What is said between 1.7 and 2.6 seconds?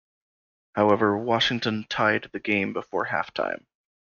tied the